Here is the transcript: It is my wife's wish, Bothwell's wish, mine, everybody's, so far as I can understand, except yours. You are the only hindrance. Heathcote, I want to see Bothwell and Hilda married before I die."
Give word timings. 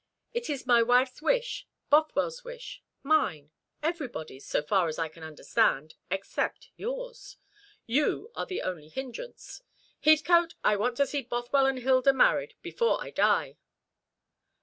It 0.33 0.49
is 0.49 0.65
my 0.65 0.81
wife's 0.81 1.21
wish, 1.21 1.67
Bothwell's 1.91 2.43
wish, 2.43 2.81
mine, 3.03 3.51
everybody's, 3.83 4.47
so 4.47 4.63
far 4.63 4.87
as 4.87 4.97
I 4.97 5.07
can 5.09 5.21
understand, 5.21 5.93
except 6.09 6.69
yours. 6.75 7.37
You 7.85 8.31
are 8.33 8.47
the 8.47 8.63
only 8.63 8.89
hindrance. 8.89 9.61
Heathcote, 10.03 10.55
I 10.63 10.75
want 10.75 10.97
to 10.97 11.05
see 11.05 11.21
Bothwell 11.21 11.67
and 11.67 11.77
Hilda 11.77 12.13
married 12.13 12.55
before 12.63 12.99
I 12.99 13.11
die." 13.11 13.57